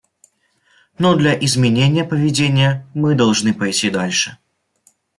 Но 0.97 1.13
для 1.15 1.37
изменения 1.45 2.03
поведения 2.03 2.87
мы 2.95 3.13
должны 3.13 3.53
пойти 3.53 3.91
дальше. 3.91 4.35